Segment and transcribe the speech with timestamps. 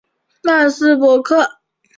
[0.41, 1.47] 曼斯帕克。